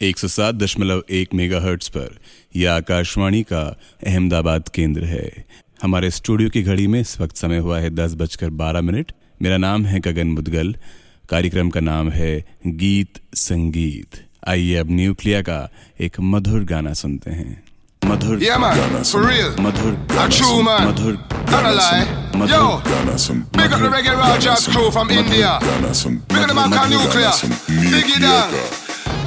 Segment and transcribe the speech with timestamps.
[0.00, 2.18] 107.1 megahertz पर
[2.56, 3.62] यह आकाशवाणी का
[4.06, 5.26] अहमदाबाद केंद्र है
[5.82, 9.56] हमारे स्टूडियो की घड़ी में इस वक्त समय हुआ है दस बजकर बारह मिनट मेरा
[9.64, 10.74] नाम है गगन मुदगल
[11.30, 12.32] कार्यक्रम का नाम है
[12.82, 15.58] गीत संगीत आइए अब न्यूक्लिया का
[16.06, 17.62] एक मधुर गाना सुनते हैं
[18.02, 19.48] मधुर Yeah, man, गाना for real.
[19.60, 20.86] मधुर A गाना true man.
[20.88, 21.16] मधुर
[21.50, 22.04] गाना lie.
[22.36, 24.16] मधुर Yo, गाना सुन- big up the Reggae
[24.62, 25.54] soon- crew from India.
[25.62, 27.32] Big up the man Nuclear.
[27.94, 28.77] Biggie Down.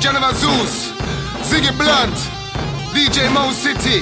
[0.01, 0.89] General Zooz,
[1.45, 2.17] Ziggy Blunt,
[2.89, 4.01] DJ Mo City,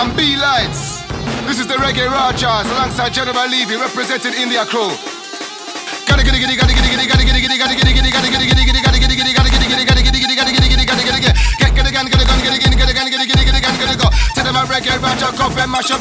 [0.00, 1.04] and B Lights.
[1.44, 4.88] This is the Reggae Rajahs alongside General Levy representing India Crew.
[6.08, 7.60] Gotta get it, get it, gotta get it, get it, gotta get it, get it,
[7.60, 9.36] gotta get it, get it, gotta get it, get it, gotta get it, get it,
[9.36, 9.68] gotta get it,
[10.00, 10.24] get it, get it,
[10.56, 11.28] gotta get
[11.68, 13.92] it, get it, gotta get it, get it, gotta get it, get it, gotta get
[13.92, 14.00] it,
[14.32, 16.00] Tell them I reggae Rajah cup and mash up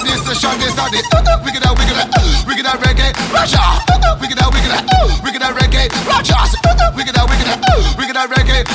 [2.68, 6.48] out, reggae Rajah.
[6.96, 7.16] Wicked out, out,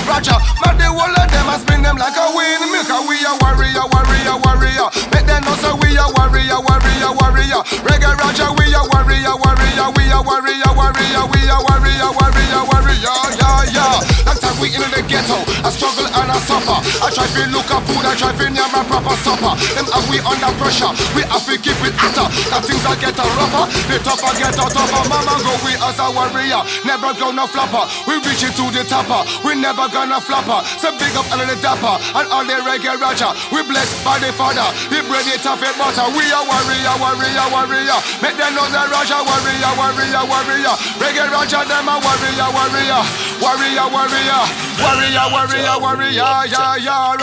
[0.09, 0.38] Rajah.
[0.64, 3.84] Man, the whole of them a spin them like a windmill, 'cause we a warrior,
[3.92, 4.88] warrior, warrior.
[5.12, 7.60] Make them know say we a warrior, warrior, warrior.
[7.87, 13.16] Reggae Rajah, we a warrior, warrior, we a warrior, warrior, we a warrior, warrior, warrior,
[13.38, 14.26] yeah, yeah.
[14.26, 16.79] Long time we in the ghetto, I struggle and I suffer.
[17.01, 19.52] I try to look at food, I try to near my proper supper.
[19.74, 22.29] Them and we under pressure, we have to keep it hotter.
[22.52, 25.02] That things are get rougher, the tougher get a tougher.
[25.09, 27.85] Mama go we as a warrior, never gonna flopper.
[28.05, 30.60] We reach it to the topper, we never gonna flopper.
[30.79, 33.33] So big up under the dapper and all the reggae rajah.
[33.51, 36.07] We blessed by the father, the bread it tough it butter.
[36.15, 37.99] We a warrior, warrior, warrior.
[38.21, 40.74] Make them know the rajah, warrior, warrior, warrior.
[41.01, 43.02] Reggae rajah, them a warrior, warrior,
[43.43, 44.43] warrior, warrior,
[44.79, 47.18] warrior, warrior, warrior, yeah, yeah.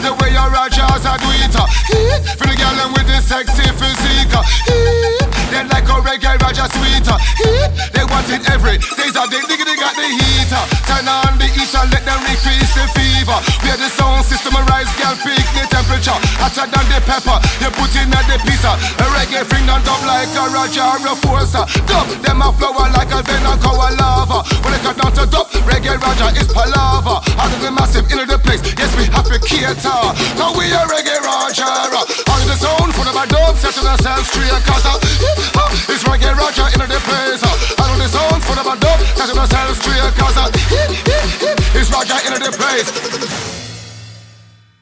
[0.00, 1.68] The way your rajahs a do it, uh.
[2.40, 4.32] for the girl with the sexy physique.
[5.52, 7.04] They like a reggae rajah sweet.
[7.92, 9.44] They want it every days the day.
[9.44, 10.52] They got the heat.
[10.88, 11.93] Turn on the heat and
[16.44, 18.76] Hotter than the pepper, you put in at the pizza.
[18.76, 21.56] A reggae thing done dub like a Roger or a force.
[21.56, 24.44] Dub them a flower like a venom cow lava.
[24.60, 27.24] When they cut down to dub, reggae Rajah is palava.
[27.40, 29.88] Out of the massive into the place, yes we have to cater.
[30.36, 31.96] Now we a reggae Rajah.
[31.96, 34.52] Out of the zone, full of a dub, setting ourselves straight.
[34.68, 35.00] Cause uh,
[35.88, 37.40] it's reggae Rajah into the place.
[37.40, 40.12] Out of the zone, full of a dub, setting ourselves straight.
[40.20, 40.52] Cause uh,
[41.72, 43.53] it's Rajah into the place.